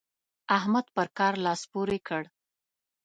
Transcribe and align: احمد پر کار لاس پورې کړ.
احمد 0.57 0.85
پر 0.95 1.07
کار 1.17 1.33
لاس 1.45 1.61
پورې 1.71 1.97
کړ. 2.07 2.21